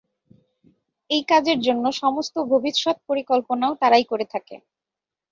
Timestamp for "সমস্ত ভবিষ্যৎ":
2.01-2.97